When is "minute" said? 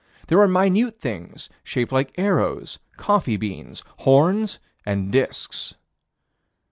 0.47-0.97